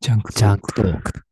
[0.00, 1.22] ジャンクジャンクトーク。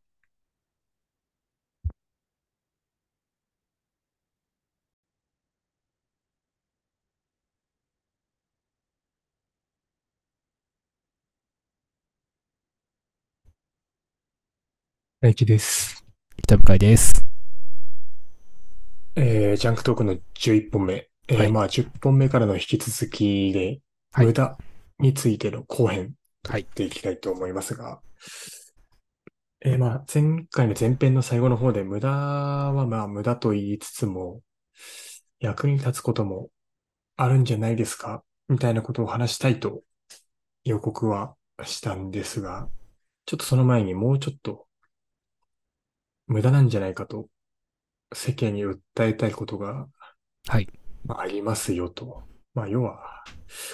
[15.21, 16.05] 大輝です。
[16.37, 17.25] 北深井です。
[19.15, 21.09] えー、ジャンクトークの11本目。
[21.27, 24.57] えーはいまあ10本目からの引き続きで、はい無駄
[24.99, 26.13] についての後編
[26.47, 28.01] はいっていきたいと思いますが、
[29.61, 34.41] えーまあ前回の前編の最後の方で無駄はまあ無駄と言いつつも、
[35.39, 36.49] 役に立つことも
[37.15, 39.81] あるんじゃないですかみたいなことを話したいと
[40.63, 42.69] 予告はしたんですが、
[43.25, 44.67] ちょっとその前にもうちょっと
[46.27, 47.27] 無駄なんじゃないかと
[48.13, 49.87] 世間に訴えたいことが
[50.47, 50.67] はい。
[51.05, 52.23] まあ、ありますよと。
[52.55, 53.23] まあ、要は、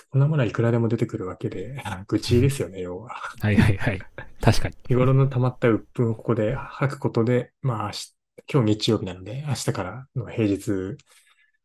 [0.09, 3.13] こんなものはいくらでも出てくるわけで、 愚痴ですよね、要は。
[3.39, 4.01] はいはいはい。
[4.41, 4.75] 確かに。
[4.87, 7.91] 日頃の溜まった鬱憤をここで吐くことで、まあ、
[8.51, 10.97] 今日日曜日なので、明日からの平日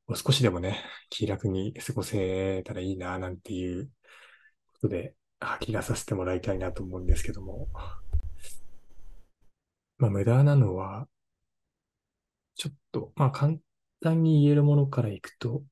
[0.08, 3.91] を少しでもね、気楽に過ごせたらいいな、なんていう
[4.74, 7.69] ことで吐き出させてもらいたいなと思うんですけども。
[9.96, 11.08] まあ、無駄なのは、
[12.56, 13.56] ちょっと、まあ、簡
[14.02, 15.62] 単に言えるものからいくと、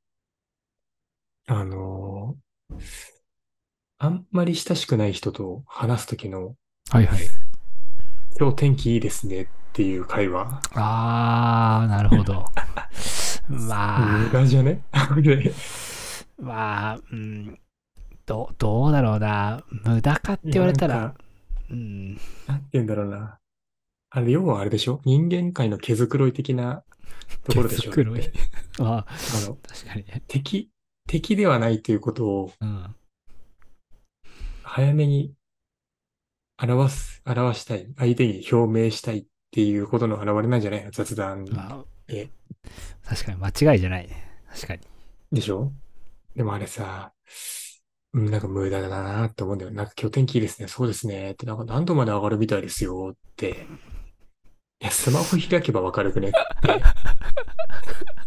[1.47, 2.77] あのー
[3.99, 6.57] あんまり親しくない人と話すときの、
[6.91, 7.21] はいはい。
[8.39, 12.45] 今日天気いいですねっていう会話、あー、なるほど。
[13.49, 14.85] ま無あ、駄じゃね？
[15.23, 15.53] で
[16.39, 17.59] まあ、うん。
[18.27, 19.63] どう、どうだろうな。
[19.85, 21.15] 無駄かって言われたら
[21.71, 22.15] うん。
[22.15, 23.39] なんて言うんだろうな。
[24.11, 25.01] あれ、要はあれでしょ？
[25.05, 26.83] 人間界の毛づくろい的な
[27.45, 27.93] ところでしょ？
[27.93, 28.21] 毛づくろい？
[28.23, 28.39] だって
[28.83, 30.23] まあ、あの、 確かにね。
[30.27, 30.71] 敵、
[31.07, 32.95] 敵ではないということをうん。
[34.63, 35.33] 早めに
[36.61, 37.87] 表す、表したい。
[37.97, 40.91] 相手に表明したいっていうことの表れなんじゃないの？
[40.91, 42.29] 雑談まあ、え
[43.07, 44.41] 確かに間違いじゃないね。
[44.53, 44.81] 確かに。
[45.33, 45.71] でしょ？
[46.35, 47.13] でもあれさ、
[48.13, 49.71] うんなんか無駄だなって思うんだよ。
[49.71, 50.69] なんか今日天気いいですね。
[50.69, 51.33] そうですね。
[51.33, 53.67] って、なんか何度まで上がるみたいですよって。
[54.81, 56.83] いや、スマホ開けばわかるくねって。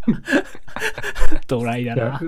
[1.48, 2.20] ドライだな。、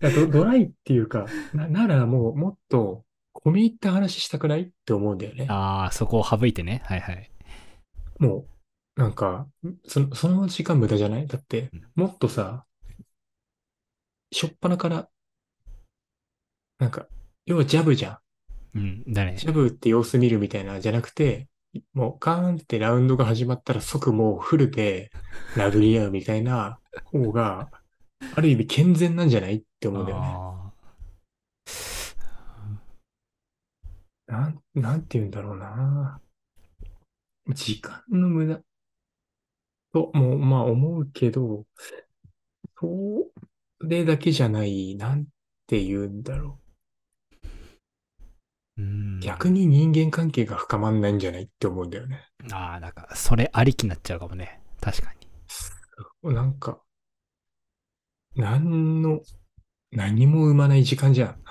[0.00, 5.46] ドドライっていうか、な、ならもうもっと込み入った話したくないって思うんだよね。
[5.48, 6.82] あー、そこを省いてね。
[6.86, 7.30] はいはい。
[8.18, 8.46] も
[8.96, 9.48] う、なんか、
[9.86, 11.26] その、その時間無駄じゃない？
[11.26, 12.64] だってうん、もっとさ、
[14.32, 15.08] しょっぱなから、
[16.78, 17.08] なんか、
[17.46, 18.20] 要はジャブじゃ
[18.74, 18.78] ん。
[18.78, 19.12] うん。
[19.12, 19.46] だねジ。
[19.46, 21.48] ャブって様子見るみたいなじゃなくて、
[21.92, 25.10] もうカーンってラウンドが始まったら即もうフルで
[25.54, 27.70] 殴り合うみたいな方が、
[28.34, 30.26] ある意味健全なんじゃないって思うんだよね。
[30.26, 30.72] あ
[34.26, 36.20] なん、なんて言うんだろうな。
[37.54, 38.60] 時間の無駄
[39.92, 41.64] と、もう、まあ思うけど、
[42.78, 43.30] そ
[43.82, 45.26] れだけじゃない、なん
[45.66, 46.65] て言うんだろう。。
[49.22, 52.28] 逆に人間関係が深まんないんじゃないって思うんだよね。
[52.52, 54.60] ああ、なんか、それありきになっちゃうかもね。
[54.80, 55.12] 確か
[56.22, 56.34] に。
[56.34, 56.82] なんか、
[58.34, 59.20] なんの、
[59.90, 61.42] 何も生まない時間じゃん。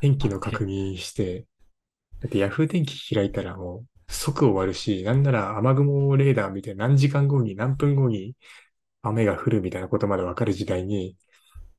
[0.00, 1.46] 天気の確認して、
[2.20, 8.36] だって Yahoo 天気開いたらもう即終わるし、なんなら雨雲レーダーみたいな何時間後に何分後に
[9.02, 11.16] 雨が降るみたいなことまでわかる時代に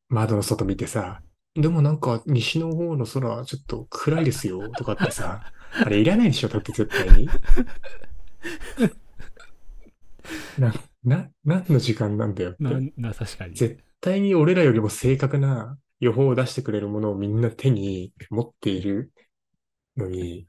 [0.10, 1.22] 窓の外見てさ、
[1.56, 7.30] でもなんか西の方の空ちょっと暗いですよ とかってさ、あれいらないでしょだって絶対に。
[10.58, 12.64] な、な、何の時間なんだよって。
[12.64, 13.56] な、な、確かに。
[13.56, 19.12] 絶対に俺らよりも正確な予報を出してくれるものをみんな手に持っている
[19.96, 20.48] のに、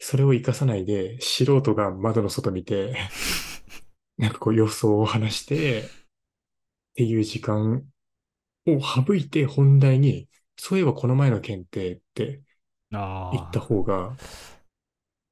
[0.00, 2.96] それを活かさないで素人が窓の外見て、
[4.18, 5.84] なんかこう予想を話して、っ
[6.94, 7.84] ていう時間
[8.66, 12.40] を省いて本題に、そういえばこの前の件ってって
[12.92, 14.16] あ言ったあ、方が、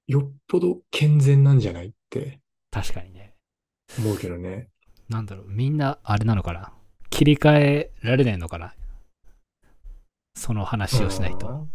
[0.07, 2.41] よっぽど健全なんじゃないって
[2.71, 3.35] 確かにね。
[3.99, 4.69] 思うけどね。
[5.09, 6.73] なんだろう、みんな、あれなのかな？
[7.11, 8.75] 切り替えられないのかな？
[10.35, 11.69] その話をしないと。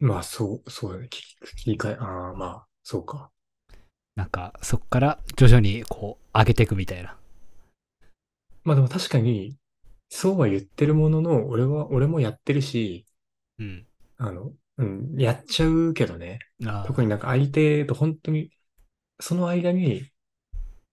[0.00, 1.08] まあ、そう、そうだね。
[1.08, 1.22] 切
[1.66, 3.30] り替え、ああ、まあ、そうか。
[4.16, 7.16] なんか、そっから徐々にこう、上げていくみたいな。
[8.64, 9.56] まあでも確かに、
[10.08, 13.06] そうは言ってるものの、俺は、俺もやってるし、
[13.58, 13.86] うん。
[14.18, 16.38] あの、うん、やっちゃうけどね。
[16.64, 18.50] あ特になんか相手と本当に、
[19.20, 20.10] その間に、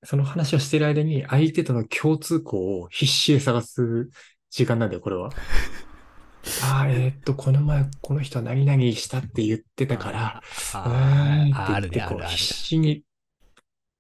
[0.04, 4.10] その話をしてる間に、相手との共通項を必死で探す
[4.52, 5.36] 時間なんだよ、これは。
[6.58, 10.42] ああ、えーっと、この前この人は何々したって言ってたから、あ
[10.84, 12.54] うんああって言って、こう、あるある必。
[12.54, 13.04] 死に、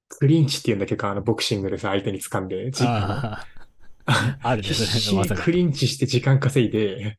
[0.07, 3.25] クリンチって言うんだけど、あの、ボクシングでさ、相手に掴んで、じあの
[4.42, 5.52] あるね、必死ク。
[5.52, 7.18] リンチして時間稼いで、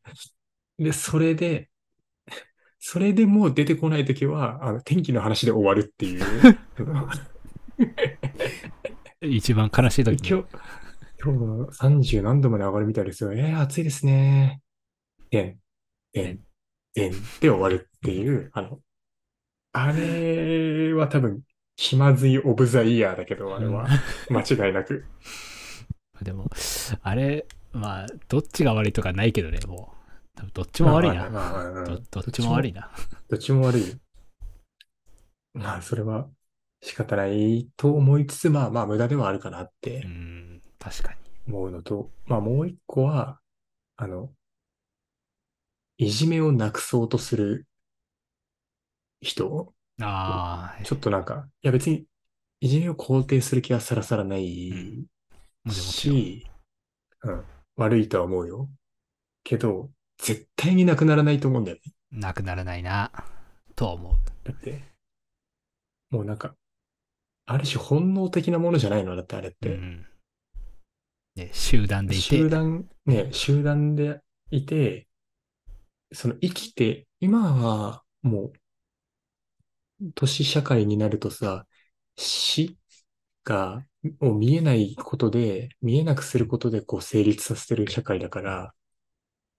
[0.77, 1.69] で、それで、
[2.79, 6.23] それでもう出てこないときは、あの、天気の話で終わるっていう。
[9.21, 10.27] 一番悲しい時に。
[10.27, 10.47] 今日、
[11.23, 13.31] 今日30何度まで上がるみたいですよ。
[13.33, 14.61] えー、暑いですね。
[15.29, 15.59] でん、
[16.11, 16.39] でん、
[16.95, 18.79] でんで終わるっていう、あの、
[19.73, 21.43] あれは多分、
[21.75, 23.87] 気まずいオブザイヤーだけど、あれは、
[24.29, 25.05] 間違いなく。
[26.21, 26.49] でも、
[27.03, 29.93] あれ、まあ、どっちが悪いとかないけどね、も
[30.35, 30.39] う。
[30.39, 31.31] 多分どっちも悪いな。
[31.83, 32.89] どどっちも悪いな。
[33.29, 33.99] どっちも悪い。
[35.53, 36.29] まあ、それは
[36.81, 39.71] 仕方ないと思いつつ、まあまあ、無駄ではあるかなっ
[40.03, 41.31] うてん、確かに。
[41.47, 43.41] 思うのと、まあ、もう一個は、
[43.97, 44.33] あの、
[45.97, 47.65] いじめをなくそうとする
[49.21, 52.07] 人、ああ、ちょっとなんか、いや別に、
[52.61, 55.05] いじめを肯定する気はさらさらないうん
[55.65, 55.71] も。
[55.73, 56.47] し、
[57.23, 58.69] うん、悪いとは思うよ。
[59.43, 61.93] けど、絶対になくならないと思うんだよね。
[62.11, 63.11] なくならないな、
[63.75, 64.13] とは思う。
[64.43, 64.83] だって、
[66.09, 66.55] もうなんか、
[67.45, 69.69] ある種本能的なものじゃないのだってあれって。
[69.69, 70.05] うん。
[71.35, 72.23] ね、集団でいて。
[72.23, 74.21] 集団、ね、集団で
[74.51, 75.07] いて、
[76.13, 78.51] その生きて、今はも
[80.01, 81.65] う、都市社会になるとさ、
[82.17, 82.77] 死
[83.43, 83.85] が、
[84.19, 88.73] を見えないことで、見えなくすることでこう成立させてる社会だから、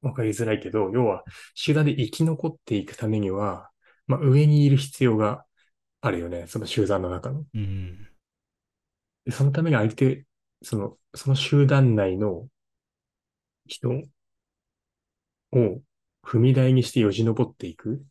[0.03, 1.25] わかりづらいけど、要は
[1.55, 3.71] 集団で生き残っていくためには、
[4.07, 5.45] まあ上にいる必要が
[6.01, 7.45] あるよね、その集団の中の。
[7.55, 8.09] うん。
[9.25, 10.27] でそのために相手、
[10.63, 12.49] その、その集団内の
[13.67, 13.89] 人
[15.53, 15.81] を
[16.25, 18.05] 踏み台にしてよじ登っていく、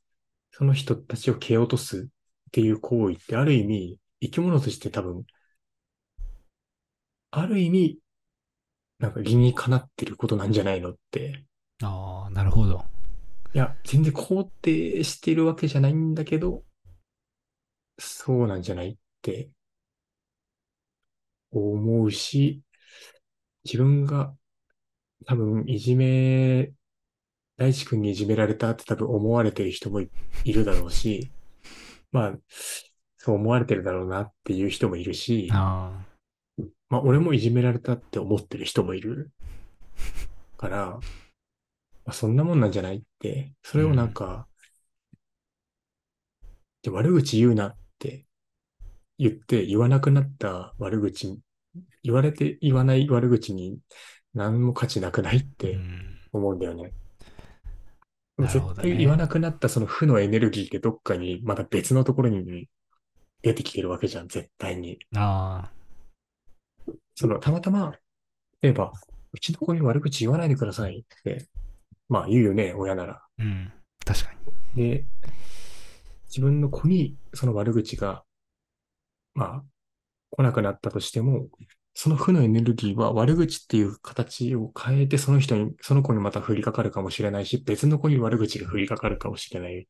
[0.52, 5.26] その人たちを蹴落とすっていう行為ってある意味、生き物として多分、
[7.32, 8.00] ある意味、
[9.00, 11.46] なんか理にかなってることなんじゃないのって。
[11.82, 12.86] ああ、なるほど。
[13.54, 16.64] いや、全然肯定してるわけじゃないんだけど、
[17.98, 19.50] そうなんじゃないって
[21.52, 22.62] 思うし、
[23.64, 24.36] 自分が
[25.26, 26.72] 多分いじめ、
[27.58, 30.10] 大地君にいじめられたって多分思われてる人もい
[30.46, 31.32] いるだろうし、
[32.12, 32.34] まあ、
[33.18, 36.06] そう思われてるだろうなっていう人もいるし、あ
[36.92, 39.32] まあ俺もいじめられたって思ってる人もいる
[40.58, 41.04] から、
[42.06, 44.48] まあ、そんなもんなんじゃないって、それをなんか、
[46.82, 48.26] で悪口言うなって
[49.20, 51.40] 言って言わなくなった悪口、
[52.04, 53.80] 言われて言わない悪口に
[54.34, 56.22] 何も価値なくないっあ、うてん。
[56.34, 56.94] 思うんだよね。
[58.40, 62.70] なるほどね絶対言わなくなったその負のエネルギーってどっかにまた別のところに
[63.44, 65.00] 出てきてるわけじゃん、絶対に。
[65.16, 65.72] あ
[67.22, 67.94] その、たまたま、
[68.64, 68.92] 例えば、
[69.32, 71.46] うちの子に悪口言わないでくださいって、
[72.10, 73.14] まあ言うよね、親なら。
[73.14, 73.72] あ、うん。
[74.04, 74.32] 確か
[74.76, 74.84] に。
[74.84, 75.06] で、
[76.30, 78.24] 自分の子にその悪口が、
[79.36, 79.64] まあ、
[80.32, 81.48] 来なくなったとしても、
[81.94, 89.88] その負のエネルギーは悪口っていう形を変えてその人に、その子にまた降りかかるかもしれないし、別の子に悪口が降りかかるかもしれない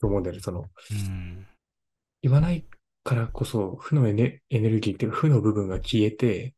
[0.00, 0.40] と思うんだよね。
[0.40, 1.46] その、うん。
[2.22, 2.64] 言わない
[3.04, 6.54] からこそ、負のエネエネルギーっていうか、負の部分が消えて、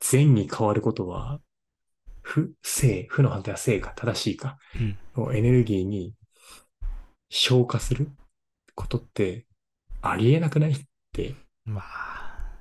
[0.00, 1.40] 善に変わることは、
[2.22, 4.98] 負、正、負の反対は正か、正しいか、うん。
[5.16, 6.14] のエネルギーに
[7.30, 8.10] 消化する
[8.74, 9.46] ことって、
[10.00, 10.72] ありえなくない？
[10.72, 10.80] っ
[11.12, 11.34] て、
[11.64, 12.58] まあ、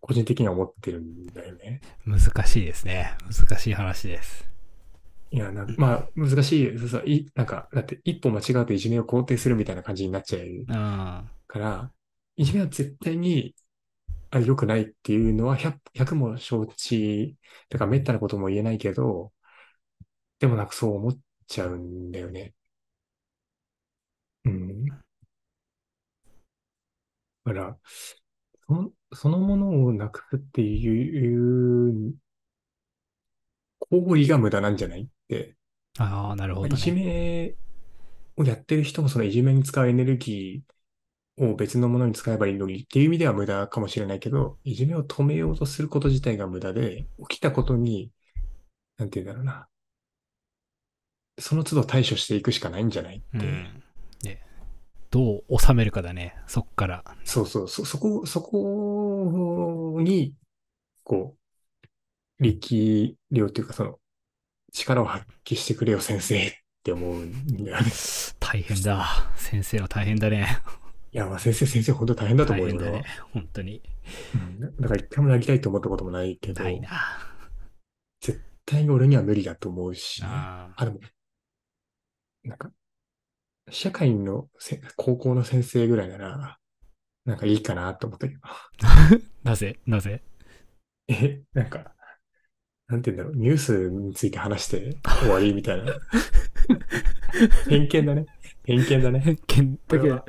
[0.00, 1.80] 個人的には思ってるんだよね。
[2.04, 3.14] 難しいですね。
[3.24, 4.48] 難しい話です。
[5.30, 6.78] いや、なんまあ、難しい。
[6.78, 10.66] そうそういなんか、だって一歩間違うといじめを肯定するみたいな感じになっちゃううん。
[11.48, 11.90] から、
[12.36, 13.54] いじめは絶対に
[14.30, 17.36] あ良くないっていうのは 100, 100も承知、
[17.70, 19.32] だから滅多なことも言えないけど、
[20.38, 22.54] でもなんかそう思っちゃうんだよね。
[24.44, 24.86] うん。
[24.86, 24.96] だ
[27.44, 27.78] から、
[28.66, 32.14] そのそのものをなくすっていう
[33.90, 35.56] 行為が無駄なんじゃないって
[35.98, 36.92] ああ、なるほどいじね。
[36.92, 37.56] め
[38.36, 40.75] をやってる人もそのいじめに使うエネルギー
[41.38, 48.10] を別のものに使えばいいのにっていう意味では無駄かもしれないけど、いじめを止めようとすること自体が無駄で、起きたことに、
[48.96, 49.68] なんて言うんだろうな。
[51.38, 53.46] その都度対処していくしかないんじゃないって。
[53.46, 53.82] うん。
[54.22, 54.40] で、
[55.10, 56.36] どう収めるかだね。
[56.46, 57.04] そっから。
[57.24, 60.34] そうそう、そ、そこ、そこに、
[61.04, 63.98] こう、力量っていうかその、
[64.72, 66.52] 力を発揮してくれよ、先生っ
[66.82, 67.92] て思うんだよね。
[68.40, 69.30] 大変だ。
[69.36, 70.62] 先生は大変だね。
[71.16, 73.02] いや、まあ先生、先生、本当大変だと思うよ、ね。。
[73.32, 73.82] 本当に。
[74.34, 76.90] うんだから一回もなりたいと思ったこともないけど、ないな。
[78.20, 81.00] 絶対に俺には無理だと思うしね、ああ、でも、
[82.44, 82.70] なんか、
[83.70, 86.58] 社会のせ高校の先生ぐらいなら、
[87.24, 88.40] なんかいいかなと思ったけど。
[89.16, 89.80] ー なぜ？
[89.86, 90.22] なぜ？
[91.08, 91.94] え、なんか、
[92.88, 95.94] なんて言うんだろう、ニュースについて話して終わりみたいな。
[97.70, 98.26] 偏見だね。
[98.64, 99.20] 偏見だね。
[99.20, 100.24] 偏見だけど。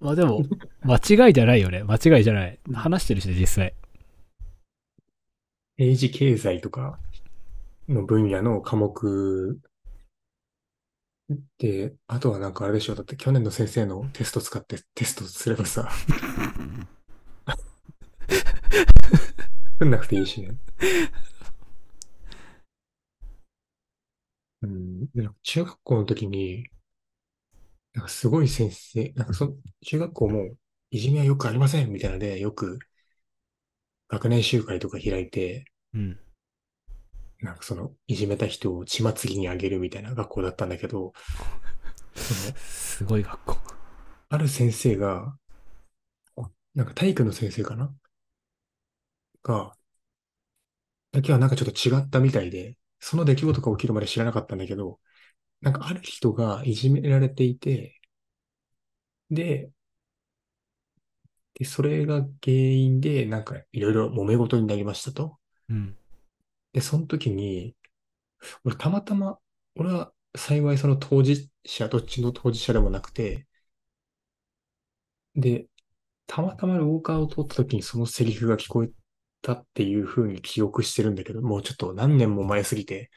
[0.00, 0.44] まあでも、
[0.82, 1.82] 間違いじゃないよね。
[1.82, 2.58] 間違いじゃない。
[2.72, 3.74] 話してるしね、実際。
[5.76, 6.98] 政治経済とか
[7.88, 9.58] の分野の科目
[11.58, 15.88] で、あとはなんかあれでしょ、だって去年の先生のテスト使ってテストすればさ、
[19.78, 20.56] 作んなくていいしね。
[24.62, 25.08] うん、
[25.42, 26.68] 中学校の時に、
[27.98, 30.54] なんかすごい先生、なんかそ、中学校も
[30.90, 32.78] いじめはよくありませんみたいなので、よく
[34.08, 35.64] 学年集会とか開いて、
[35.94, 36.20] うん。
[37.40, 41.12] なんかその、いじめた人を血祭りにあげるみたいな学校だったんだけど、
[42.14, 43.56] その、すごい学校。
[44.28, 45.36] ある先生が、
[46.36, 47.92] あなんか体育の先生かな？
[49.42, 49.72] が、
[51.10, 55.00] だけはなんかちょっと違ったみたいで、その出来事が起きるまで知らなかったんだけど、
[55.60, 58.00] なんかある人がいじめられていて、
[59.30, 59.70] で、
[61.54, 65.38] で、それが原因で、なんかいろいろ揉め事になりましたと。
[65.68, 65.96] うん。
[66.72, 67.76] で、その時に、
[68.64, 69.38] 俺たまたま、
[69.76, 73.46] 俺は幸いその当事者、どっちの当事者でもなくて、
[75.34, 75.66] で、
[76.26, 78.90] たまたま廊下を通った時にそのセリフが聞こえ
[79.42, 83.10] たっていう風に記憶してるんだけど、もうちょっと何年も前すぎて、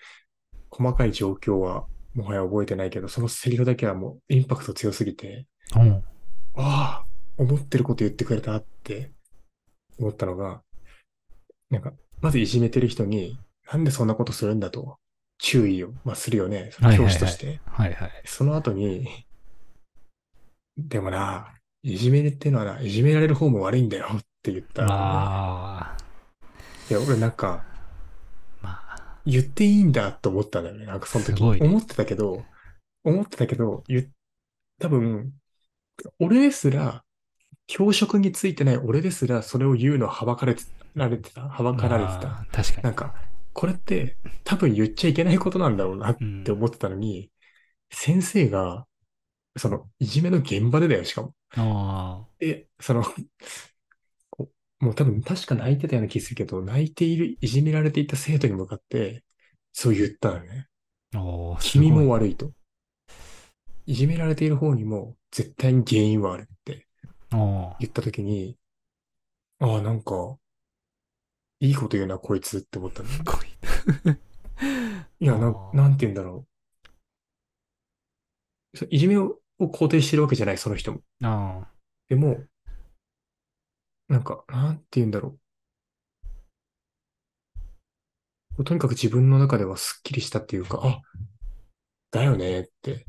[0.72, 6.04] 細かい状況はもはや覚えてないけど、そのセリフだけはもうインパクト強すぎて、うん。
[6.56, 7.06] ああ、
[7.38, 9.12] 思ってること言ってくれたって
[10.00, 10.62] 思ったのが、
[11.70, 13.40] なんか、まずいじめてる人に、
[13.72, 14.98] なんでそんなことするんだと、
[15.38, 16.70] 注意を、まあ、するよね。
[16.72, 17.62] その教はいはいはい師として。
[17.66, 18.12] はいはい。
[18.26, 19.08] その後に、
[20.78, 21.54] でもな、
[21.84, 25.98] いじめっていうのはな、いじめられる方も悪いんだよって言ったら、ああ。
[26.90, 27.71] いや、俺なんか、まあ、
[29.26, 30.86] 言っていいんだと思ったんだよね。
[30.86, 31.36] なんかその時。
[31.38, 32.44] すごいね思ってたけど、
[33.04, 34.06] 思ってたけど、言っ
[34.80, 35.34] 多分、
[36.20, 37.04] 俺ですら、
[37.68, 41.42] 教職についてない俺ですら、それを言うのはばかられてた。
[41.48, 42.28] はばかられてた。
[42.28, 42.84] まあ確かに。
[42.84, 43.16] なんか、
[43.54, 47.32] これって多分言っちゃいけないことなんだろうなっうんて思ってたのに、
[47.92, 48.88] 先生が、
[49.58, 51.36] その、いじめの現場でだよ、しかも。
[51.56, 53.04] あで、その、
[54.82, 59.24] もう多分確か泣いてたような気するけど、泣いている、いじめられていた生徒に向かって、
[59.74, 60.68] そう言ったのね。
[61.62, 62.52] 君も悪いと。
[63.86, 66.88] いじめられている方にも絶対に原因はあるって
[67.80, 68.58] 言ったときに、
[69.60, 70.38] ああ、なんか、
[71.60, 73.10] いいこと言うな、こいつって思ったの。
[73.10, 73.16] い。
[75.20, 76.48] いや、ななんて言うんだろ
[78.82, 78.88] う。
[78.90, 81.02] いじめをを肯定してるわけじゃない、その人も。
[81.22, 81.68] あ
[82.10, 82.44] でも、
[84.12, 85.38] なんか、なんて言うんだろ
[88.58, 88.64] う。
[88.66, 91.02] とにかく自分の中ではスッキリしたっていうか、あ、
[92.12, 93.06] だよねって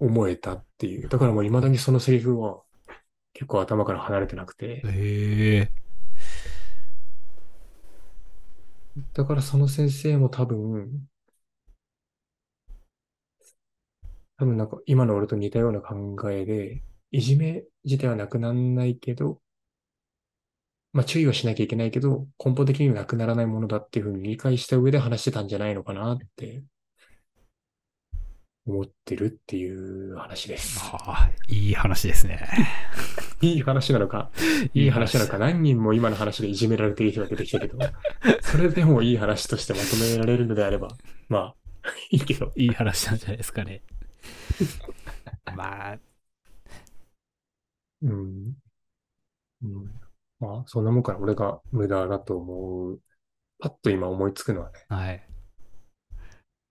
[0.00, 1.10] 思えたっていう。
[1.10, 2.62] だからもう未だにそのセリフは
[3.34, 4.88] 結構頭から離れてなくてあ。。
[4.88, 5.70] へえ。
[9.12, 11.06] だからその先生も多分、
[14.38, 19.43] 多分なんか今の俺と似たような考えで、いじめ自体はなくならないけど、
[20.94, 26.64] まあ注意はしなきゃいけないけど、根本的にはなくならないものだっていうふうに理解した上で話してたんじゃないのかなって
[28.66, 30.80] 思ってるっていう話です。
[30.92, 32.48] ああ、いい話ですね。
[33.42, 34.30] いい話なのか、
[34.72, 37.78] いい話なのか、何人も今の話でいじめられている人が出てきたけど、
[38.40, 40.96] それでもいい話としてまとめられるのであれば、
[41.28, 41.54] まあ、
[42.10, 42.52] いいけど。
[42.56, 43.82] いい話なんじゃないですかね。
[45.54, 45.98] まあ、
[48.02, 48.56] うん。
[49.62, 50.03] うん。
[50.40, 53.00] まあ、そんなもんから俺が無駄だと思う。
[53.60, 55.26] パッと今思いつくのはね、はい。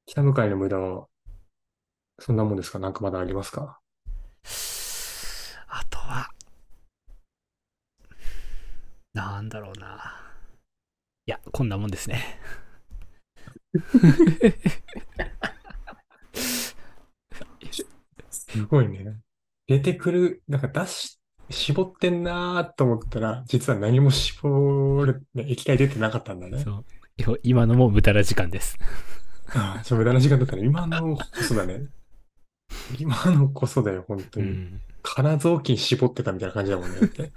[0.06, 1.08] 北向かいの無駄は、
[2.20, 2.78] そんなもんですか？
[2.80, 3.80] なんかまだありますか？
[5.68, 6.30] あとは、
[9.14, 10.22] なんだろうな。
[11.26, 12.22] いや、こんなもんですね。
[18.30, 19.18] すごいね。
[19.68, 21.20] 出てくる、なんか出し、
[21.54, 26.60] 絞ってんなーと思ったら、実は何も絞る、ね液体出てなかったんだね。
[26.60, 26.86] そう
[27.18, 28.78] 今今のも無駄な時間です。
[29.56, 30.64] ああ、ちょ、無駄な時間だったね。
[30.66, 31.84] 今のこそだね。
[33.00, 34.48] 今のこそだよ、本当に。
[34.48, 34.82] うん。
[35.04, 37.00] 金雑巾絞ってたみたいな感じだもんね。
[37.00, 37.32] だって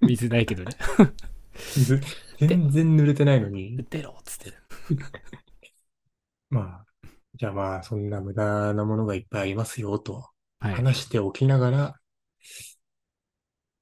[0.00, 0.70] 水ないけどね。
[1.76, 2.00] 水
[2.40, 3.76] 全然濡れてないのに。
[3.88, 4.52] 出ろっつって。
[6.50, 6.84] まあ、
[7.36, 10.74] じゃあまあ、そんな無駄なものがいっぱいありますよ、とはい。
[10.74, 12.00] 話しておきながら、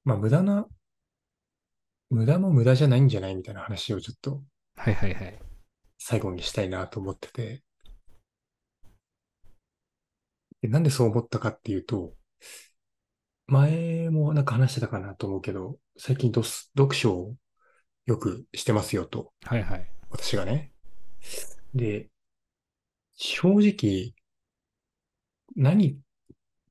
[0.05, 0.67] まあ、無駄な、
[2.09, 4.43] 無駄も無駄じゃないんじゃないみたいな話をちょっと
[4.75, 5.39] はいはいはい。
[5.97, 7.63] 最後にしたいなと思ってて。
[10.61, 12.13] でなんでそう思ったかっていうと、
[13.47, 17.35] 前もなんか話してたかなと思うけど、最近どす読書を
[18.05, 19.89] よくしてますよと、はいはい。
[20.09, 20.71] 私がね。
[21.73, 22.09] で、
[23.15, 24.13] 正直、
[25.55, 25.99] 何、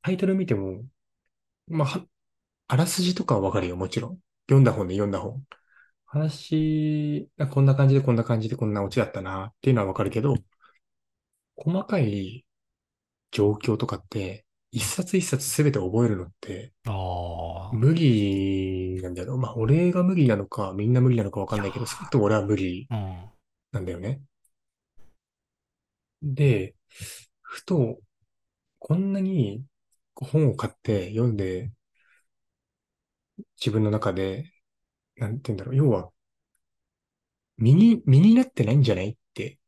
[0.03, 0.83] タイトル見ても、
[1.69, 2.07] まあ、は
[2.73, 4.19] あらすじとかはわかるよ、もちろん。
[4.49, 5.43] 読んだ本で読んだ本。
[6.07, 10.37] 話、あこんな感じでこんな感じでこんなオチだったなっていうのはわかるけど、
[11.55, 12.47] 細かい
[13.31, 16.73] 状況とかって、一冊一冊すべて覚えるのって。
[17.75, 19.37] 無理なんだよ。
[19.37, 23.31] まあ、俺が無理なのか、みんな無理なのかわかんないけど、少なくとも俺は無理うん。
[23.73, 24.23] なんだよね。
[26.23, 26.75] で、
[27.43, 27.99] ふと、
[28.79, 29.63] こんなに
[30.15, 31.71] 本を買って読んで、
[33.65, 34.51] 自分の中で、
[35.17, 36.11] なんて言うんだろう、要は、
[37.59, 39.59] 身に、身になってないんじゃないって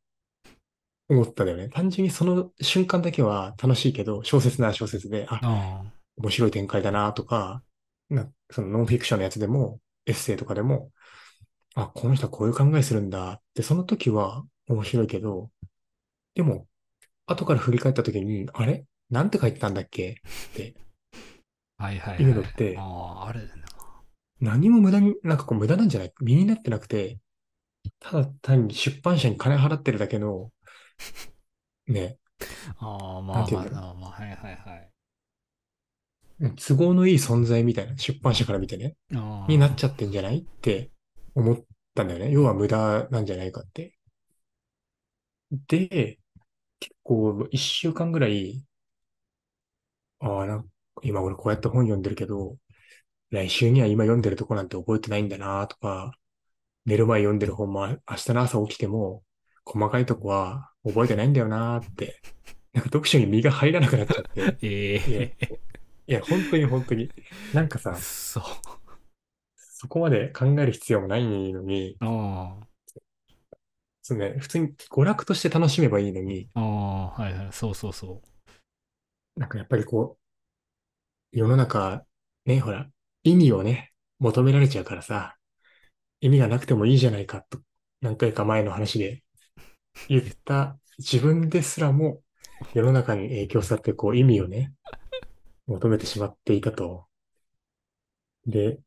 [1.08, 1.68] 思ったんだよね。
[1.68, 5.84] 単純にその瞬間だけは楽しいけど、小説なら小説で、あ、あ
[6.16, 7.62] 面白い展開だなとか、
[8.08, 10.90] な、そのノンフィクションのやつでも、エッセイとかでも、
[11.76, 15.50] あ、この人はこういう考えするんだって、その時は面白いけど、
[16.34, 16.66] でも、
[17.26, 18.84] 後から振り返った時に、あれ？
[19.10, 20.20] なんて書いてたんだっけ？
[20.50, 20.74] って、
[21.78, 21.84] あ。
[21.84, 22.22] はいはい、はい。
[22.22, 23.73] いうのってああ、あるな。
[24.44, 27.18] 何も無駄に、なんかこう無駄なんじゃない身になってなくて、
[28.00, 30.52] ただ単に出版社に金払ってるだけの、
[31.86, 32.18] ね、
[32.78, 34.90] ああ、まなんあまあまあ、はいはいはい。
[36.56, 38.96] 都合のいい存在みたいな、出版社から見てね。
[39.48, 40.90] になっちゃってんじゃないって
[41.34, 41.56] 思っ
[41.94, 42.30] たんだよね。
[42.30, 43.94] 要は無駄なんじゃないかって。
[45.68, 46.18] で、
[46.80, 48.64] 結構一週間ぐらい、
[50.18, 50.64] ああ、
[51.02, 52.56] 今俺こうやって本読んでるけど、
[53.34, 56.12] 来週には今読んでるとこなんて覚えてないんだなとか、
[56.86, 59.24] 寝る前読んでる本も明日の朝起きても、
[59.64, 62.20] 細かいとこは覚えてないんだよなって、
[62.72, 64.56] なんか読書に身が入らなくなっちゃって。
[64.62, 65.60] えいやえ
[66.06, 67.10] いや、本当に本当に。
[67.52, 68.44] なんかさ、そう。
[69.56, 72.56] そこまで考える必要もないのに、あ
[74.02, 76.60] そうね、普通に娯楽として楽しめばいいのに、あ。
[76.60, 77.52] ああ、はいはい。
[77.52, 78.22] そうそうそ
[79.34, 80.18] なんかやっぱりこ
[81.32, 82.04] う、世の中、
[82.44, 82.88] ね、ほら、
[83.24, 85.36] 意味をね、求められちゃうからさ、
[86.20, 87.58] 意味がなくてもいいじゃないかと、
[88.00, 89.22] 何回か前の話で
[90.08, 92.20] 言った自分ですらも
[92.74, 94.72] 世の中に影響されてこう意味をね、
[95.66, 97.06] 求めてしまっていたと。
[98.46, 98.78] で、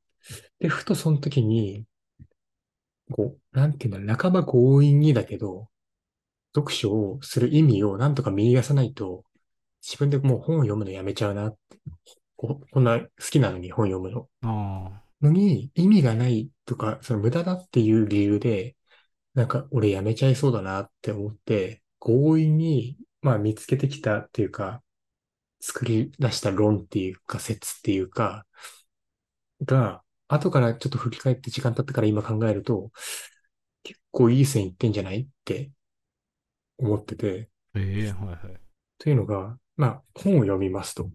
[0.60, 1.86] で、ふとその時に、
[3.12, 5.70] こう、なんていうんだろう、半ば強引にだけど、
[6.56, 9.24] 読書をする意味をなんとか見出さないと、
[9.82, 11.80] 自分でもう本を読むのやめちゃうなって。
[12.38, 14.22] ここんな好きなのに本読むの。
[14.22, 14.30] う。
[14.44, 18.78] あのに意味がないとか、その無駄だっていう理由で、
[19.34, 24.84] なんか俺やめちゃいそうだなって思って、強引に、まあ見つけてきたっていうか、
[25.60, 28.46] 作り出した論っていうか説っていうか、
[29.66, 32.92] が、後からちょっと振り返って時間経ってから今考えると、
[33.84, 35.72] 結構いい線いってんじゃないって
[36.78, 37.80] 思ってて、あ。
[37.80, 38.60] ええはいはい。
[39.00, 41.10] というのが、まあ、本を読みますと。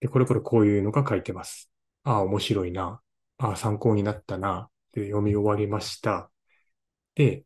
[0.00, 1.70] で、これこれこういうのが書いてます。
[2.04, 3.00] ああ、面白いな。
[3.38, 4.70] ああ、参考になったな。
[4.92, 6.30] で、読み終わりました。
[7.14, 7.44] で、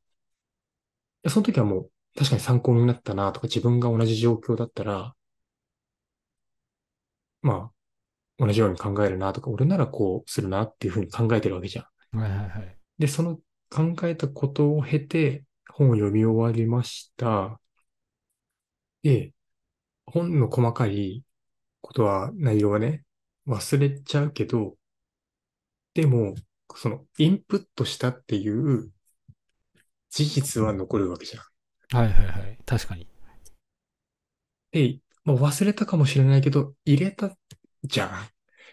[1.28, 5.14] その時はもう、確かに参考になったなとか、自分が同じ状況だったら、
[7.42, 7.70] ま
[8.40, 11.82] あ、同じように考えるなとか、俺ならこうするなっていうふうに考えてるわけじゃ
[12.14, 12.18] ん。
[12.18, 12.78] はいはいはい。
[12.98, 13.38] で、その
[13.70, 17.60] 考えたことを経て、本を読み終わりました。
[19.02, 19.32] で、
[20.06, 21.24] 本の細かい
[21.84, 23.04] ことは、内容はね、
[23.46, 24.74] 忘れちゃうけど、
[25.92, 26.34] でも、
[26.74, 28.90] その、インプットしたっていう
[30.08, 31.96] 事実は残るわけじゃん。
[31.96, 32.58] はいはいはい。
[32.64, 33.06] 確かに。
[34.72, 37.36] で、もう忘れたかもしれないけど、入れた
[37.82, 38.10] じゃん。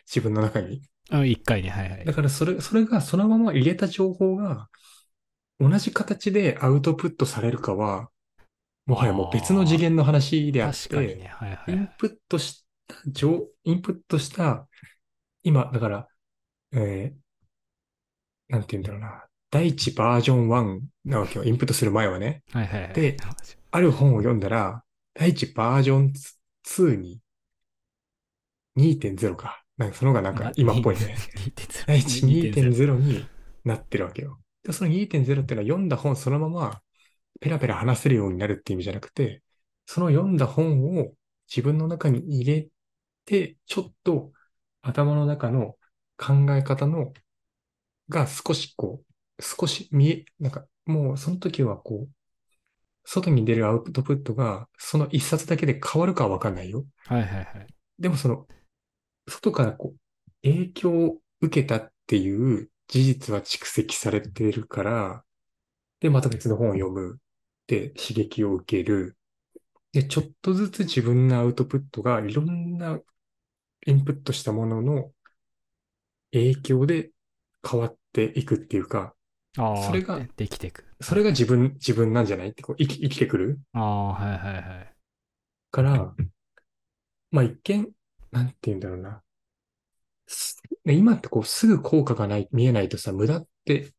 [0.07, 0.81] 自分の中に。
[1.11, 1.69] うん、一回ね。
[1.69, 2.13] はいはいだ。
[2.13, 4.69] からそれ、それがそのまま入れた情報が
[5.59, 8.09] 同じ形でアウトプットされるかは、
[8.85, 11.27] もはやもう別の次元の話であって、確かにね。
[11.27, 14.67] はいはいインプットした情、インプットした、
[15.43, 16.07] 今、だから、
[16.73, 19.25] えー、なんて言うんだろうな。
[19.49, 21.45] 第一バージョン1なわけよ。
[21.45, 22.43] インプットする前はね。
[22.51, 22.93] はいはいはい。
[22.93, 23.17] で
[23.71, 26.13] ある本を読んだら、第一バージョン
[26.65, 27.19] 2に
[28.77, 29.63] 2.0か。
[29.77, 31.15] なんかその方がなんか今っぽいね。
[31.55, 33.25] 2.0第一2.0に
[33.65, 34.39] なってるわけよ。
[34.63, 36.81] で、その2.0っていうのは読んだ本そのまま
[37.39, 39.41] ペラペラ話せるようになるって意味じゃなくて、
[39.85, 41.11] その読んだ本を
[41.49, 42.70] 自分の中に入れて、
[43.65, 44.31] ちょっと
[44.81, 45.77] 頭の中の
[46.17, 47.13] 考え方の
[48.09, 49.03] が少しこ
[49.39, 52.09] う、少し見え、なんかもうその時はこう、
[53.03, 56.85] 外に出るアウトプットがその一冊だけで変わるかはわかんないよ。
[57.05, 57.67] はいはいはい。
[57.99, 58.47] でもその、
[59.27, 59.99] 外からこう、
[60.43, 65.23] 影響を受けたっていう事実は蓄積されてるから、
[66.01, 67.19] で、また別の本を読む。
[67.67, 69.15] で、刺激を受ける。
[69.93, 72.99] で、ちょっとずつ自分のアウトプットがいろんな
[73.85, 75.11] インプットしたものの
[76.31, 77.11] 影響で
[77.69, 79.13] 変わっていくっていうか、
[79.55, 80.85] それがでできていく。
[81.01, 82.49] それが自分、自分なんじゃない？
[82.49, 83.59] ってこう生き、生きてくる？
[83.73, 84.95] ああ、はいはいはい。
[85.71, 86.13] から、
[87.31, 87.89] まあ一見、
[88.31, 89.21] なんて言うんだろうな。
[90.85, 93.91] 今ってこうすぐ効果がない、見えないとさ、無駄って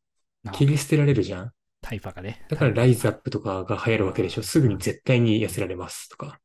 [0.45, 1.51] あ切り捨てられるじゃん？
[1.81, 2.45] タイパがね。
[2.49, 4.43] だからライズアップとかが流行るわけでしょ？
[4.43, 6.39] すぐに絶対に痩せられますとか。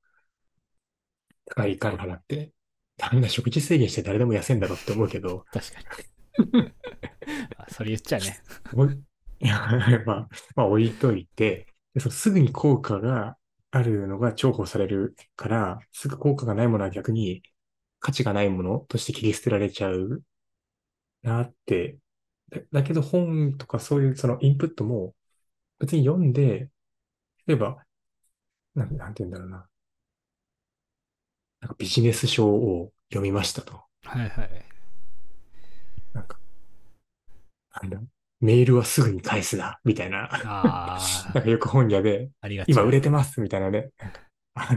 [1.47, 2.53] 高い金払って。
[3.01, 5.87] あんな食事制限して誰でも痩せんだろって思うけど、確かに。
[7.57, 8.41] あそれ言っちゃね。
[8.75, 8.93] おい
[9.41, 9.69] いや
[10.07, 13.37] まあ、まあ置いといて、でそのすぐに効果が
[13.71, 17.43] あるのが重宝されるから、すぐ効果がないものは逆に
[18.01, 20.23] 価値がないものとして切り捨てられちゃう
[21.23, 21.99] なって。
[22.51, 25.15] だだけど本とかそういうそのインプットも
[25.79, 26.71] 別に読んで、
[27.47, 27.85] 例えば、
[28.75, 29.69] なん、なんて言うんだろうな。
[31.61, 33.83] なんかビジネス書を読みましたと。
[34.05, 34.51] はいはい。
[36.13, 36.39] なんか、
[37.83, 38.01] なんだ、
[38.41, 40.29] メールはすぐに返すな、みたいな。
[40.33, 40.99] あ
[41.35, 42.71] なんかよく本屋で、あ、ありがち。
[42.71, 43.91] 今売れてますみたいなね。
[44.01, 44.21] なんか
[44.55, 44.77] あ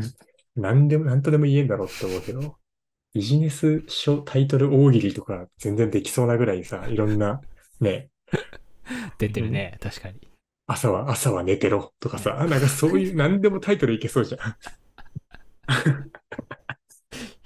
[0.56, 2.58] なんでも、なんとでも言えんだろうって思うけど、
[3.14, 7.42] ビジネス書タイトル大喜利とか全然できそうなぐらいさ、いろんな、
[7.80, 8.10] ね、
[9.18, 9.78] 出てるね。
[9.82, 10.20] 確かに。
[10.68, 14.56] 朝は、朝は寝てろとかさ、なんかそういう、なんでもタイトルいけそうじゃん。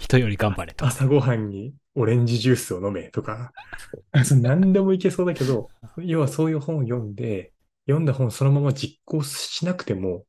[0.05, 0.85] 人より頑張れと。
[0.85, 3.51] 朝ごはんにオレンジジュースを飲めとか、
[4.39, 7.53] 何でもいけそうだけど、要はそういう本を読んで、
[7.87, 10.25] 読んだ本そのまま実行しなくても、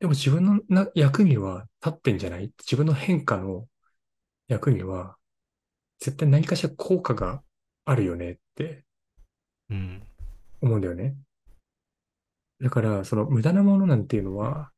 [0.00, 2.52] でも自分のな役には立ってんじゃない？
[2.58, 3.66] 自分の変化の
[4.48, 5.16] 役には、
[6.00, 7.42] 絶対何かしら効果が
[7.84, 8.84] あるよねって
[9.70, 10.02] うん。
[10.60, 11.14] 思うんだよね。
[12.60, 14.72] だから、その無駄なものなんていうのは、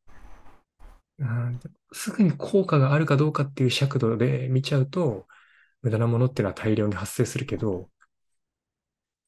[1.18, 1.58] うん
[1.92, 5.26] すぐに効果があるかどうかっていう尺度で見ちゃうと、
[5.82, 7.90] 無駄なものっていうのは大量に発生するけど、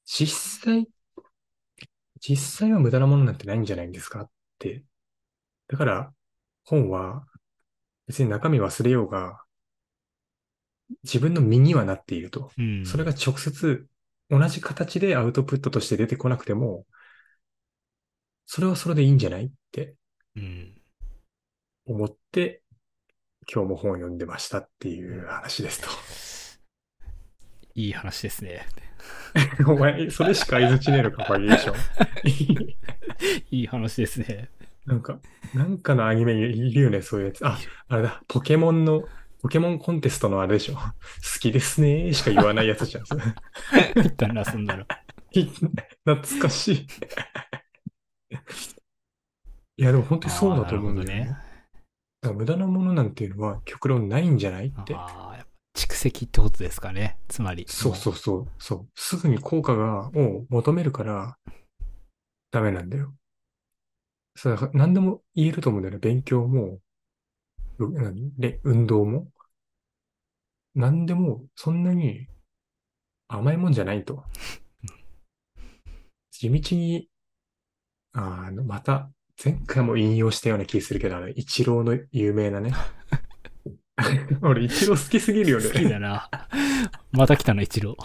[0.04, 0.26] 実
[0.62, 0.86] 際、
[2.20, 4.84] 実際は無駄なものなんてないんじゃないんですかって。
[5.68, 6.14] だから、
[6.64, 7.26] 本は
[8.06, 9.44] 別に中身忘れようが、
[11.04, 12.50] 自分の身にはなっていると。
[12.58, 12.84] うん。
[12.84, 13.86] それが直接
[14.28, 16.86] 同じ形でアウトプットとして出てこなくても、
[18.46, 19.94] それはそれでいいんじゃないって
[20.36, 20.79] うん。
[21.86, 22.62] 思って、
[23.52, 26.60] 今日も本を読んでましたっていう話です
[27.74, 28.66] いい話ですね。
[29.64, 29.72] と。
[29.72, 32.76] お前、それしか相槌ねえのか、バリエーション。
[33.50, 34.50] いい話ですね。
[34.86, 35.20] なんか、
[35.54, 37.46] なんかのアニメにいるよね、そういうやつ。
[37.46, 39.04] あ、あれだ、ポケモンの、
[39.40, 40.74] ポケモンコンテストのあれでしょ。
[40.74, 40.82] 好
[41.40, 43.06] きですねーしか言わないやつじゃん。
[43.06, 43.22] それ
[43.96, 44.86] 一旦なすんだろ。
[46.04, 46.86] 懐かしい。
[49.76, 51.36] いや、でも本当にそうだと思うんだよね。
[52.20, 54.94] だから無駄なものなんていうのは極論ないんじゃないって。
[55.74, 57.18] 蓄積ってことですかね。
[57.28, 57.64] つまり。
[57.68, 58.88] そうそうそう、そう。
[58.94, 61.38] すぐに効果が、を求めるから、
[62.50, 63.14] ダメなんだよ。
[64.36, 65.98] そう、だから何でも言えると思うんだよね。
[66.00, 66.80] 勉強も、
[67.78, 69.28] 運動も。
[70.74, 72.26] 何でも、そんなに
[73.28, 74.24] 甘いもんじゃないと。
[76.30, 77.08] 地道に、
[78.12, 79.10] あの、また、
[79.42, 82.72] 前回も引用したような気するけど、あの、イチローの有名なね。
[84.42, 85.66] 俺、イチロー好きすぎるよね。
[85.68, 86.28] 好きだな。
[87.12, 87.96] また来たの、一郎。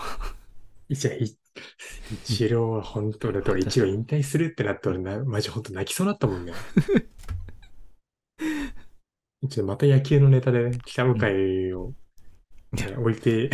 [0.89, 1.35] いや、い
[2.11, 6.53] 一郎は本当だと、俺一郎引退するってなって俺な、マジ本当泣きそうになったもんね。
[9.41, 11.93] 一応また野球のネタで、ね、北向井を、
[12.73, 13.49] ね置いていっ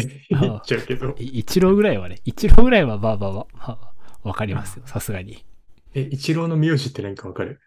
[0.66, 4.84] ちゃうけど、い一郎ぐらいはね、一郎ぐらいはまあまあまあ、まあ、わかりますよ。
[4.88, 5.46] さすがに。
[5.94, 7.60] え、一郎の名字って何かわかる？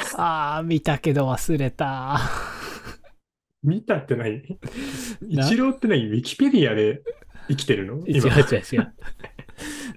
[0.16, 2.18] ああ、見たけど忘れた。
[3.62, 4.42] 見たって何
[5.22, 5.46] な？
[5.46, 7.02] 一郎って何ウィキペディアで
[7.48, 8.06] 生きてるの？
[8.06, 8.38] 違う今。
[8.38, 8.94] 違う違う。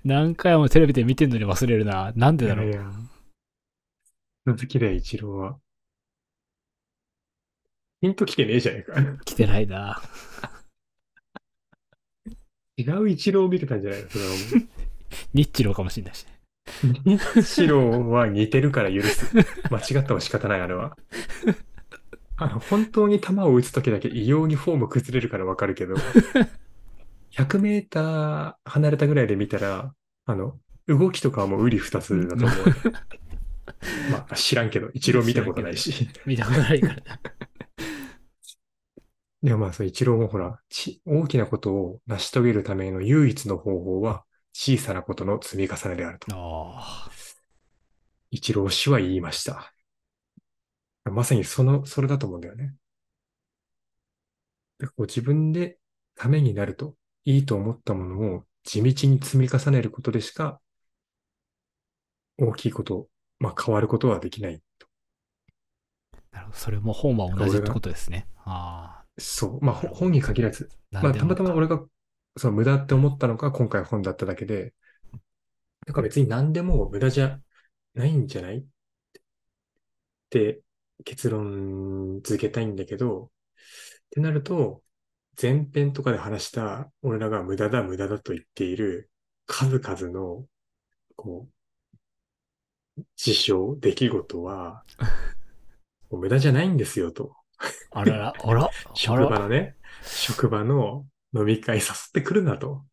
[0.04, 2.12] 何回もテレビで見てんのに忘れるな。
[2.16, 2.68] なんでだろう？
[2.68, 2.92] いやいや。
[4.46, 5.58] 好きだよ、一郎は。
[8.02, 9.02] ピンと来てねえじゃねえか。
[9.24, 10.02] 来てないな。
[12.76, 14.10] 違う一郎を見てたんじゃないの？
[14.10, 14.40] それはもう。
[15.34, 16.33] ニッチローかもしんないしね。
[17.40, 19.36] 一郎は似てるから許す。
[19.70, 20.98] 間違っても仕方ない、あれは。
[22.36, 25.96] あの、本当に球を打つときだけ異様にフォーム崩れるからわかるけど、
[27.32, 29.94] 100メーター離れたぐらいで見たら、
[30.26, 32.94] あの、動きとかはもう瓜二つだと思う。
[34.12, 36.10] まあ、知らんけど、一郎見たことないし。
[36.26, 37.02] 見たことないからな。
[39.42, 46.28] でもまあ、そう、一郎もほら、ち大きなことを成し遂げるための唯一の方法は、小さなことの積み重ねであると。
[46.32, 47.10] あ
[48.32, 49.74] 一郎氏は言いました。
[51.06, 52.74] まさにその、それだと思うんだよね。
[54.80, 55.78] でこう自分で
[56.16, 60.60] ためになると、いいと思ったものを地道に積み重ねることでしか、
[62.38, 63.08] 大きいこと、
[63.40, 64.62] まあ変わることはできない。
[66.32, 66.36] あ。
[66.36, 66.58] なるほど。
[66.58, 68.28] それも本は同じってことですね。
[68.46, 69.66] あそう。
[69.66, 70.70] まあほ本に限らず。
[70.94, 71.02] あ。
[71.02, 71.84] まあたまたま俺が、
[72.38, 74.74] その無駄って思ったのが今回本だっただけで、
[75.86, 77.40] なんか別に何でも無駄じゃ
[77.94, 78.64] ないんじゃないっ
[80.30, 80.62] て
[81.06, 83.30] 結論付けたいんだけど、っ
[84.12, 84.84] てなると、
[85.42, 89.10] 前編とかで話した俺らが無駄だ無駄だと言っている
[89.48, 90.46] 数々の、
[91.16, 91.48] こ
[92.98, 94.84] う、事象、出来事は、
[96.12, 97.36] 無駄じゃないんですよと。
[97.92, 99.40] あらら、あら、あ職場ら。
[99.40, 102.84] のね、職場の飲み会誘ってくるなと。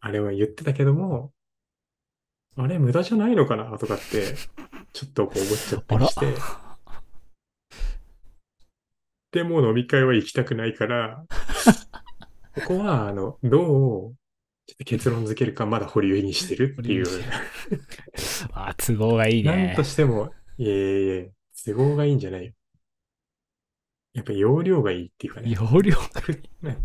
[0.00, 1.32] あれは言ってたけども、
[2.56, 4.36] あれ無駄じゃないのかなとかって、
[4.92, 6.26] ちょっとこう思っちゃったりして。
[9.32, 11.24] でも飲み会は行きたくないから、
[12.54, 14.14] ここは、あの、どう、
[14.66, 17.06] ちょっと結論付けるかまだ保留にしてるっていう。
[18.52, 19.82] あ、都合がいいねなんと。
[19.82, 21.32] しても、いえいえ、
[21.66, 22.52] 都合がいいんじゃないよ。
[24.14, 25.50] やっぱ容量がいいっていうかね。
[25.50, 25.96] 容量
[26.62, 26.78] ね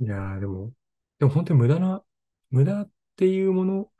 [0.00, 0.72] いやー、でも、
[1.18, 2.04] でも本当に無駄な、
[2.50, 3.90] 無駄っていうもの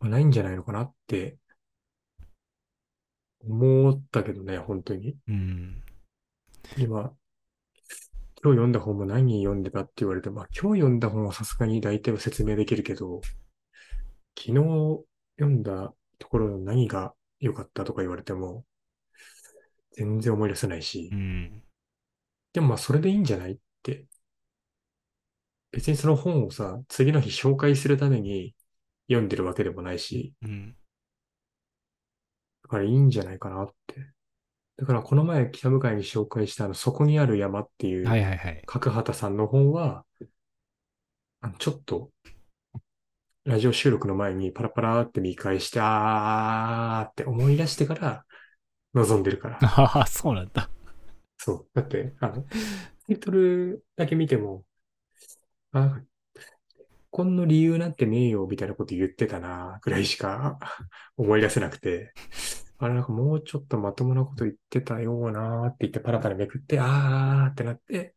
[0.00, 1.38] はないんじゃないのかなって
[3.40, 5.16] 思ったけどね、本当に。
[5.28, 5.82] うん。
[6.76, 7.14] 今、
[8.42, 13.20] 今日読んだ本も何読んでたって言われて、まあ今日読んだ本はさすがに大体は説明できるけど、
[14.38, 14.54] 昨日
[15.38, 18.64] 読んだところの何が良かったとか言われても、
[19.92, 21.62] 全然思い出せないしう、ん。
[22.52, 24.06] でもまあそれでいいんじゃないって。
[25.70, 28.54] 別にその本をさ、次の日紹介するために
[29.08, 30.76] 読んでるわけでもないし、うん。
[32.62, 34.12] だからいいんじゃないかなって。
[34.76, 38.06] だからこの前北向かいに紹介したあの、そこにある山っていう。
[38.66, 40.04] 角畑さんの本は、
[41.40, 42.10] あのちょっと、
[43.48, 48.26] ラジオ収録の前にパラパラって見返して、あーって思い出してから
[48.92, 49.58] 望んでるから。
[49.62, 50.68] ああ、そうなんだ。
[51.38, 51.66] そう。
[51.72, 52.48] だって、あの、タ
[53.08, 54.66] イトルだけ見ても、
[55.72, 55.98] あ、
[57.10, 60.58] こんの理由なんてねえよ、みたいなこと言ってたな、ぐらいしか
[61.16, 62.12] 思い出せなくて、
[62.76, 68.14] あれなんかもうちょっとまともなこと言ってたようなって言ってパラパラめくって、あーってなって、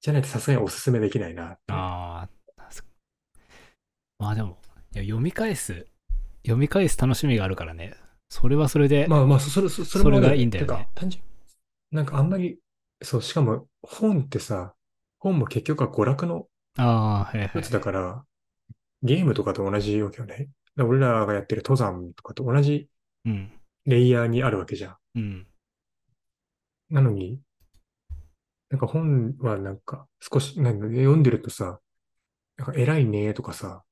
[0.00, 1.60] じゃないとさすがにおすすめできないなって。
[1.74, 2.35] ああ。
[4.18, 4.58] そまあでも、
[4.94, 5.86] いや読み返す、
[6.42, 7.94] 読み返す楽しみがあるからね。
[8.28, 11.22] それはそれで、まあまあ、そそれ、そそれもそれがいいんだよね単純
[11.92, 12.58] なんかあんまり、
[13.02, 14.74] そう、しかも本ってさ、
[15.18, 17.72] 本も結局は娯楽のああ、はいはい一つ。
[17.72, 18.24] だから、
[19.02, 20.34] ゲームとかと同じわけよね。
[20.34, 22.88] だから俺らがやってる登山とかと同じ
[23.24, 23.52] うん。
[23.84, 24.96] レイヤーにあるわけじゃん。
[25.14, 25.46] うん。
[26.90, 27.40] なのに、
[28.70, 31.80] なんか本はなんか少し、なんか読んでるとさ、
[32.56, 33.84] なんか偉いねとかさ、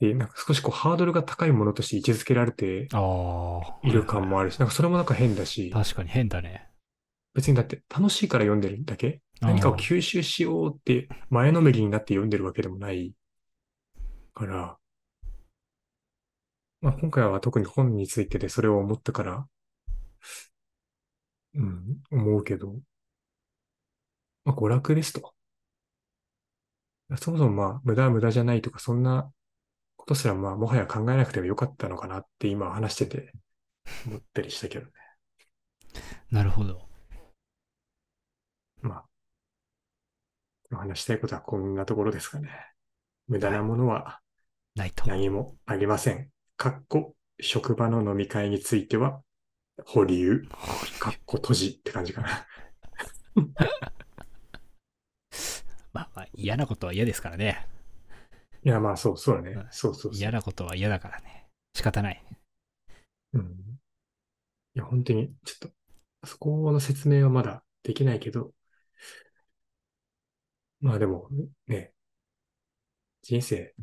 [0.00, 2.88] で、なんか少しこうハードルが高いものとして位置づけられて。
[3.82, 6.68] いる感もあるし、なんかそれもなんか変だし、確かに変だね。
[7.34, 9.20] 別にだって楽しいから読んでるだけ。
[9.40, 13.14] 何かを吸収しようって前のめりになって読んでるわけでもない。
[14.38, 14.78] から、
[16.80, 19.48] まあ今回は特に本についてでそれを思ったから、
[21.54, 22.76] うん、思うけど、
[24.44, 25.34] まあ娯楽ですと。
[27.16, 29.32] そもそもまあ無駄は無駄じゃないとかそんな
[30.08, 33.32] ことすらまあもはや考えなくてもよかったのかなって今話してて
[34.06, 34.92] 思ったりしたけどね。
[36.32, 36.88] なるほど。
[38.80, 39.04] ま
[40.72, 42.50] あ、話したいことはこんなところですかね。
[43.26, 44.22] 無駄なものは
[44.74, 45.06] ないと。
[45.06, 46.30] 何もありません。
[46.56, 49.22] かっこ、職場の飲み会については、
[49.84, 50.42] 保留、
[50.98, 52.46] かっこ閉じって感じかな。
[55.92, 57.77] まあまあ嫌なことは嫌ですからね。
[58.64, 59.66] いや、まあそう、そうだねうん。
[59.70, 60.12] そうそうそう。
[60.14, 61.46] 嫌なことは嫌だからね。
[61.74, 62.24] 仕方ない。
[63.34, 63.42] うん。
[64.74, 68.52] いや、本当に、ちょっと、そこの説明はまだできないけど、
[70.80, 71.28] まあでも、
[71.66, 71.92] ね、
[73.22, 73.74] 人生、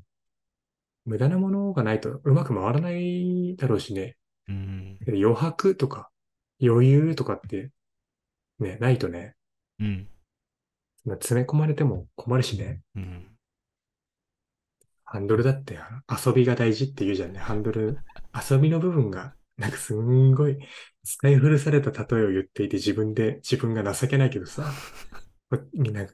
[1.06, 4.18] 無駄なものがないとうまく回らないだろうしね。
[4.48, 5.00] うん。
[5.08, 6.10] 余白とか
[6.62, 7.72] 余裕とかって、
[8.60, 9.36] ね、ないとね、
[9.80, 10.08] うん。
[11.06, 12.82] 詰め込まれても困るしね。
[12.96, 13.35] うん。
[15.16, 15.80] ハンドルだって
[16.26, 17.40] 遊びが大事って言うじゃんね。
[17.40, 18.00] ハンドル、
[18.52, 20.58] 遊びの部分が、なんかすんごい
[21.06, 24.70] 使い古された例えを言っていて自分で、自分が情けないけどさ、
[25.74, 26.06] みんな、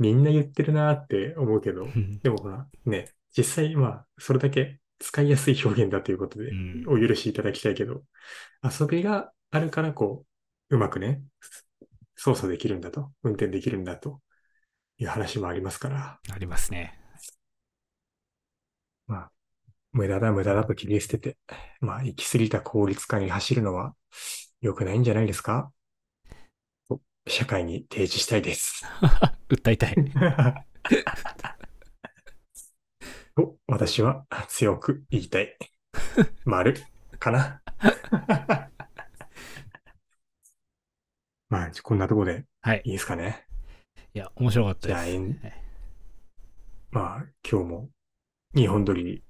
[0.00, 1.86] みんな言ってるなーって思うけど、
[2.24, 8.02] でもほら、ね、実際、まあ、それだけ使いやすい表現だということでう、んお許しいただきたいけど、
[8.64, 10.26] 遊びがあるから、こ
[10.70, 11.22] う、うまくね、
[12.16, 14.20] 操作できるんだと、運転できるんだと
[14.98, 16.98] いう話もありますから、ありますね。
[19.92, 21.36] まあ、無駄だ無駄だと切り捨てて、
[21.80, 23.94] まあ、行き過ぎた効率化に走るのは
[24.60, 25.72] 良くないんじゃないですか？
[26.88, 28.84] と社会に提示したいです。
[29.48, 29.96] 訴えたい。
[33.36, 35.56] と、私は強く言いたい。
[36.44, 36.74] 丸
[37.18, 37.62] かな？
[41.48, 42.82] まあ、こんなとこではい。
[42.84, 43.46] いいですかね。
[44.14, 45.18] いや、面白かったです。
[46.90, 47.90] まあ、今日も
[48.54, 49.24] 2本撮り。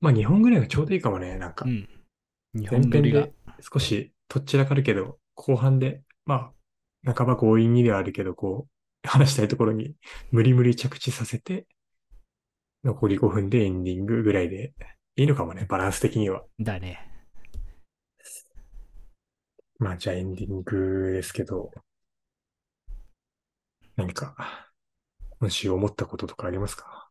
[0.00, 1.36] まあ、2本ぐらいがちょうどいいかもね。
[1.38, 1.88] なんかう、ん。
[2.54, 3.32] 日本撮りがで。
[3.60, 6.52] 少しとっちらかるけど、後半で、ま
[7.04, 8.70] あ、半ば強引にではあるけど、こう、
[9.08, 9.94] 話したいところに
[10.30, 11.66] 無理無理着地させて、
[12.84, 14.74] 残り5分でエンディングぐらいで
[15.16, 16.44] いいのかもね、バランス的には。
[16.60, 17.04] だね。
[19.78, 21.70] まあ、じゃあエンディングですけど、
[23.96, 24.70] 何か、
[25.40, 27.07] 今週思ったこととかありますか？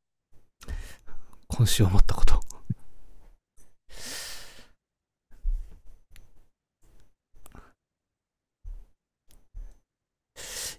[1.57, 2.39] 今週思ったこと。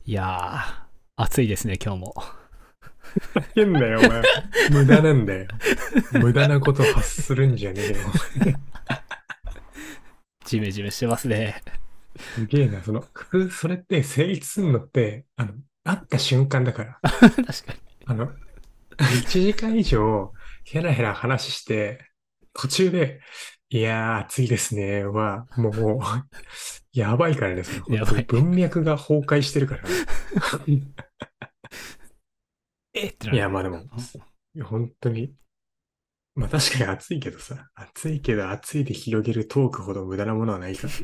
[0.07, 0.85] いやー、
[1.17, 2.15] 暑いですね、今日も。
[3.57, 4.23] 変だよ、お前。
[4.71, 5.49] 無駄なんだよ。
[6.13, 7.97] 無駄なこと発するんじゃねえよ。
[10.47, 11.61] ジメジメしてますね。
[12.37, 17.01] すげえな、その、ふそれって成立するのって、あの、会った瞬間だから。
[17.03, 17.81] 確かに。
[18.07, 18.33] あの、
[18.97, 20.33] 1時間以上、
[20.71, 22.05] ヘラヘラ話して、
[22.53, 23.21] 途中で、
[23.71, 26.01] いやー、暑いですね、は、もう、
[26.93, 29.85] やばいからね、やばい文脈が崩壊してるから。
[32.93, 33.87] えってないや、まあでも、
[34.63, 35.35] 本当に、
[36.35, 40.93] まあ確かに暑いけどさ、暑いけど暑いで広げるトークほど無駄なものはないから。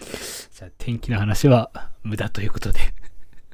[0.00, 2.80] じゃあ、天気の話は無駄ということで。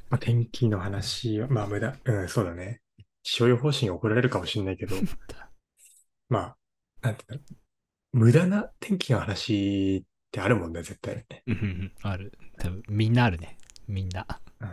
[0.09, 2.81] まあ、天気の話は、まあ無駄、うん、そうだね。
[3.27, 4.95] 気象予報士に怒られるかもしれないけど、
[6.31, 6.57] まあ、
[7.03, 7.41] なんていうの、
[8.13, 11.27] 無駄な天気の話ってあるもんね、絶対。
[11.49, 12.39] うんある。
[12.57, 13.59] 多分みんなあるね。
[13.89, 14.41] みんな。
[14.61, 14.69] うん、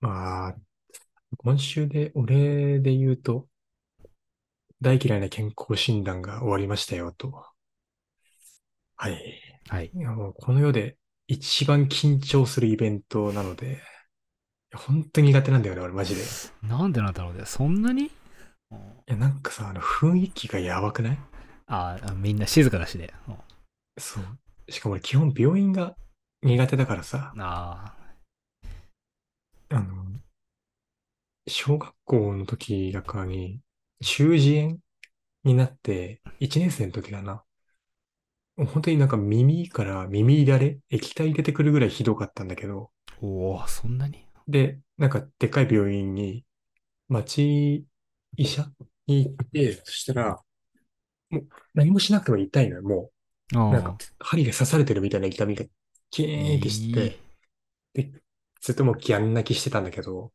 [0.00, 0.56] まあ、
[1.36, 3.46] 今週で、俺で言うと、
[4.80, 7.30] 大嫌いな健康診断が終わりましたよ、と。
[8.96, 9.60] はい。
[9.68, 9.90] はい。
[9.94, 10.96] いやもうこの世で
[11.26, 13.82] 一番緊張するイベントなので、
[14.74, 16.22] 本当に苦手なんだよね、俺マジで。
[16.22, 16.24] い
[16.66, 17.44] なんでなんだろうね。
[17.46, 18.10] そんなに？
[19.06, 21.18] や、なんかさ、あの雰囲気がやばくない？
[21.66, 23.10] ああ、みんな静かだしね。
[23.28, 23.36] うん
[23.98, 24.72] そう。
[24.72, 25.96] しかも俺基本病院が
[26.42, 27.94] 苦手だからさ、あ
[29.70, 30.20] あの、
[31.48, 33.60] 小学校の時だからに、
[34.02, 34.78] 中耳炎
[35.44, 37.42] になって、1年生の時だな。
[38.56, 43.24] もう本当になんか耳から耳だれ、液体出てくるぐらいひどかったんだけど、あ。
[43.24, 44.27] おお、そんなに？
[44.48, 46.44] で、なんかでっかい病院に、
[47.08, 47.86] 町
[48.36, 48.66] 医者
[49.06, 50.42] に行って、そしたら、
[51.30, 53.12] もう何もしなくても痛いのよ、も
[53.54, 53.74] あう。
[53.74, 55.64] なんか針で刺されてるみたいな痛みが
[56.10, 57.20] キーンってして、
[57.94, 58.12] で、
[58.60, 60.32] ずっともうギャン泣きしてたんだけど、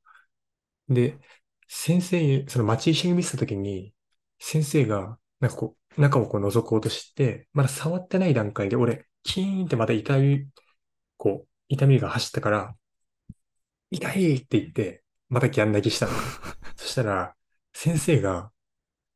[0.89, 1.20] で、
[1.68, 3.93] 先生、その町医者に見せたときに、
[4.39, 10.47] 先生が、なんかこう、中をこう覗こうとして、まだ触ってない段階で、俺、キーンってまた痛み、
[11.18, 12.78] こう、痛みが走ったから、
[13.94, 16.14] 痛いって言って、またギャン泣きしたの。
[16.76, 17.36] そしたら、
[17.74, 18.52] 先生が、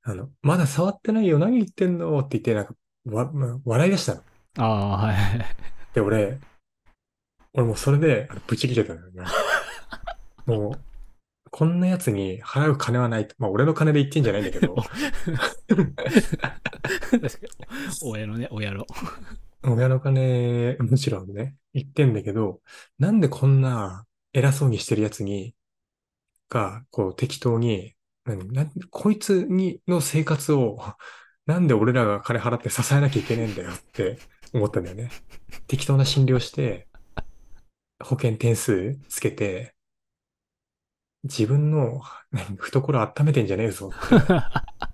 [0.04, 2.76] あの、まだ触ってないよ、何言ってんのって言って、なんか、
[3.06, 4.24] わ、ま笑い出したの。
[4.60, 5.46] ああ、はい。
[5.94, 6.40] で、俺、
[7.54, 9.24] 俺もうそれで、ブチ切れたんだよね。
[10.46, 10.80] もう、
[11.50, 13.36] こんな奴に払う金はないと。
[13.40, 14.94] まあ、俺の金で言ってんじゃないんだけど、確
[16.38, 16.50] か
[17.20, 17.32] に。
[18.04, 18.86] 親のね、親の。
[19.64, 22.62] 親の金、もちろんね、言ってんだけど、
[23.00, 24.06] なんでこんな、
[24.38, 25.56] 偉そうにしてるやつに、
[26.50, 30.80] が、こう適当に、何なこいつに、の生活を、
[31.48, 34.20] なんで俺らが金払って支えなきゃいけねえんだよって
[34.54, 35.10] 思ったんだよね。
[35.66, 36.88] 適当な診療して、
[38.04, 39.74] 保険点数つけて、
[41.24, 44.16] 自分の何懐温めてんじゃねえぞって。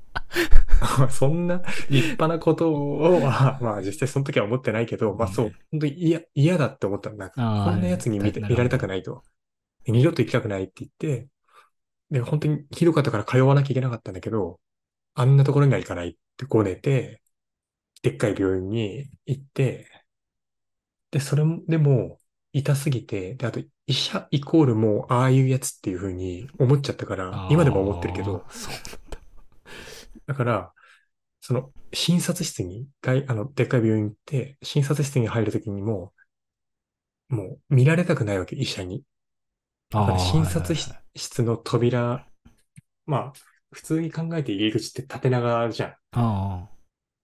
[1.10, 7.32] そんな立派なことを、まあ、 まあ実際その時は思ってないけど、まあそう、本当に嫌、嫌だって思ったんだ。
[7.36, 9.24] あーこんな奴に見て見られたくないと。
[9.86, 11.28] 二度と行きたくないって言って、
[12.12, 14.60] で、本当にひどかったから通わなきゃいけなかったんだけど、
[15.16, 17.22] あんなところには行かないってごねて、
[18.04, 19.90] でっかい病院に行って、
[21.12, 22.20] で、それも、でも、
[22.54, 28.46] 痛すぎて、で、あと、医者イコールもう、ああいうやつっていう風に思っちゃったから、今でも思ってるけど
[30.28, 30.74] だから、
[31.42, 36.14] その、診察室に、大あの、でっかい病院行って、診察室に入るときにも、
[37.30, 39.04] もう、見られたくないわけ、診察に。
[40.00, 40.76] だからあー診察
[41.16, 42.28] 室の扉、
[43.06, 43.34] まあ、
[43.72, 45.96] 普通に考えて入り口って縦長じゃん。
[46.14, 46.70] あ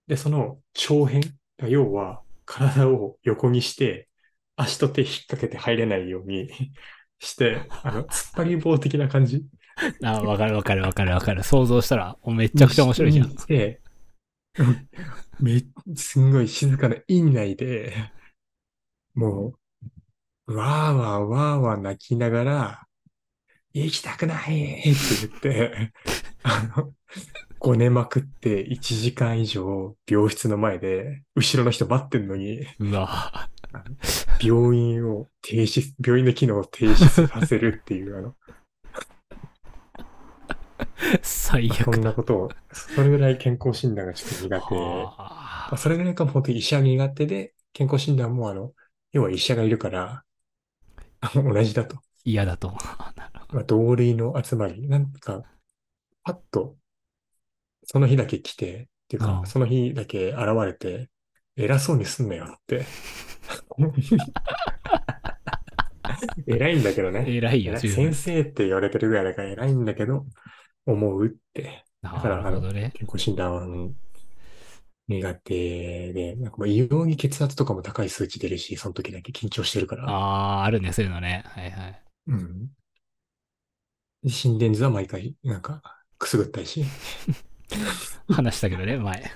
[0.06, 1.32] で、その長辺、
[1.68, 4.08] 要は体を横にして、
[4.56, 6.50] 足と手引っ掛けて入れないように
[7.18, 11.42] して、あの、突っ張り棒的な感じー あー、わかるわかるわかるわかる。
[11.42, 13.38] 想像したら、おめちゃくちゃ面白いじゃんに。
[13.38, 13.80] して、
[14.58, 14.88] う ん
[15.40, 15.62] め、
[15.96, 18.12] すんごい静かな院内で、
[19.14, 19.54] も
[20.46, 22.88] う、わーわーわーわー泣きながら、
[23.74, 25.92] 行きたくないって言って、
[26.42, 26.94] あの、
[27.58, 33.48] ごねまくって1時間以上病室の前で、後ろの人待ってんのに、うわ
[34.42, 38.36] 病院を停止、病院の機能を停止させるっていう、あの、
[41.22, 44.74] 最そん悪なことを、それぐらい健康診断がちょっと苦手。
[44.74, 48.72] まああ、それぐらいかも本当に医者が苦手で、健康診断もあの、
[49.12, 50.24] 要は医者がいるから、
[51.34, 51.98] 同じだと。
[52.24, 52.72] 嫌だと。
[53.52, 54.88] まあ、同類の集まり。
[54.88, 55.42] なんか、
[56.24, 56.76] パッと、
[57.84, 61.10] その日だけ来て、っていうかう、んその日だけ現れて、
[61.56, 62.84] 偉そうにすんなよって。
[66.46, 67.24] 偉いんだけどね。
[67.26, 67.78] 偉いよ。
[67.78, 70.26] 先生って言われてるぐらいだから偉いんだけど、
[70.86, 71.84] 思うって。
[72.02, 72.92] なだからるほどね。
[72.94, 73.94] 健康診断
[75.10, 80.08] 苦手で、なんかもう異様に血圧とかも高い数値出るし、その時だけ緊張してるから。
[80.08, 81.42] ああ、あるね、そういうのね。
[81.46, 82.02] はいはい。
[82.28, 82.70] うん。
[84.22, 85.82] で心電図は毎回、なんか、
[86.18, 86.84] くすぐったいし。
[88.28, 89.30] 話したけどね、前。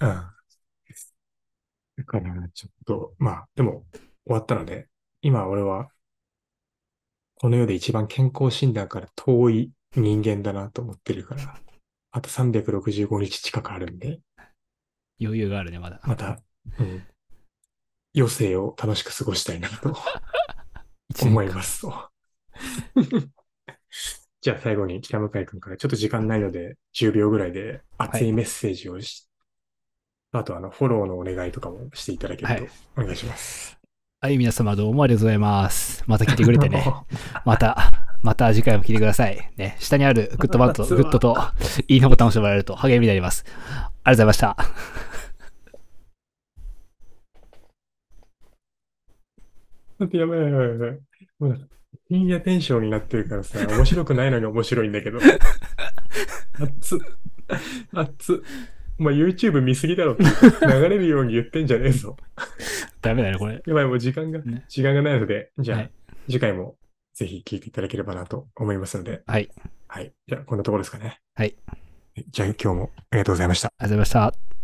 [0.00, 0.08] うん。
[0.08, 3.84] だから、ちょっと、まあ、でも、
[4.24, 4.88] 終わったので、
[5.20, 5.90] 今俺は、
[7.36, 11.58] この世で一番健康診断から遠い人間だなと思ってるから、
[12.10, 14.20] あと365日近くあるんで、
[15.20, 16.00] 余裕があるね、まだ。
[16.04, 16.40] また、
[16.78, 17.02] うん、
[18.16, 19.96] 余生を楽しく過ごしたいなと
[21.22, 22.10] 思いますと。
[24.40, 29.28] じゃあ最後に北向井君からちょっと時間ないので10秒ぐらいで熱いメッセージをし、
[30.32, 33.78] あとあのフォローのお願いとかもしていただけるとお願いします。
[34.20, 36.02] はい、皆様どうもありがとうございます。
[36.06, 36.84] また聞いてくれてね。
[37.44, 37.90] また、
[38.24, 39.50] また次回も聞いてください。
[39.58, 41.36] ね、下にあるグッドバンと、グッドと、
[41.88, 43.44] いいねボタンを押してもらえると励みになります。
[43.46, 44.56] ありがとうございました。
[49.98, 50.98] やばいやばいやばい。
[51.38, 51.68] もう
[52.08, 55.18] 深夜テンションになってるからさ、 面白くないのに面白いんだけど。
[56.58, 56.98] 熱っ。
[57.92, 58.36] 熱っ。
[59.00, 60.24] お前 YouTube 見すぎだろって
[60.66, 62.16] 流れるように言ってんじゃねえぞ。
[63.02, 63.62] ダメだね、これ。
[63.66, 65.90] やばい、もう時間が、ね時間がないので、じゃあ、はい
[66.26, 66.76] 次回も
[67.14, 69.48] ぜひ聞いていただければなと思いますので、はい。
[69.86, 70.12] はい。
[70.26, 71.20] じゃあ、こんなところですかね。
[71.34, 71.54] はい。
[72.30, 73.68] じゃあ、今日もありがとうございました。
[73.68, 74.54] ありがとうございました。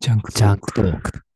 [0.00, 1.31] ジャンクジャンクトーク。